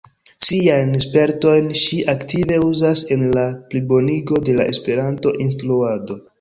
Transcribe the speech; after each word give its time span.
Siajn 0.45 0.95
spertojn 1.03 1.67
ŝi 1.81 1.99
aktive 2.15 2.59
uzas 2.69 3.05
en 3.17 3.27
la 3.37 3.45
plibonigo 3.71 4.43
de 4.51 4.59
la 4.59 4.69
Esperanto-instruado. 4.75 6.23